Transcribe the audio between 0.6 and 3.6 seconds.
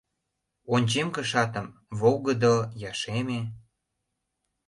Ончем кышатым: волгыдо, я шеме.